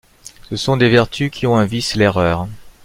[0.49, 2.47] Ce sont des vertus qui ont un vice, l’erreur.